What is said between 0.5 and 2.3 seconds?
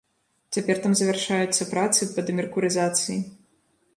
Цяпер там завяршаюцца працы па